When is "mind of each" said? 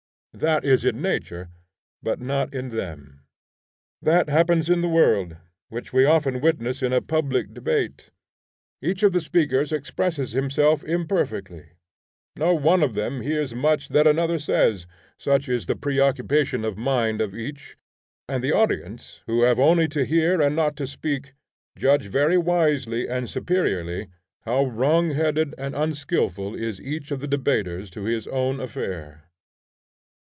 16.77-17.75